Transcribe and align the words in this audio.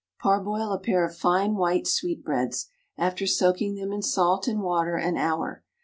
_Parboil 0.19 0.71
a 0.71 0.79
pair 0.79 1.05
of 1.05 1.15
fine 1.15 1.53
white 1.53 1.85
sweetbreads, 1.85 2.69
after 2.97 3.27
soaking 3.27 3.75
them 3.75 3.91
in 3.91 4.01
salt 4.01 4.47
and 4.47 4.63
water 4.63 4.95
an 4.95 5.15
hour. 5.15 5.63